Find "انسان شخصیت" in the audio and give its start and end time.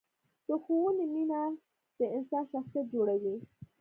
2.17-2.85